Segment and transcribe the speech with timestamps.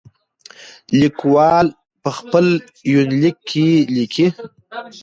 [0.99, 1.65] ليکوال
[2.01, 2.45] په خپل
[2.93, 4.27] يونليک کې ليکي.